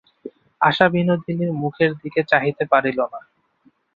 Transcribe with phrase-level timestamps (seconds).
[0.61, 3.19] আশা বিনোদিনীর মুখের দিকে চাহিতে পারিল না।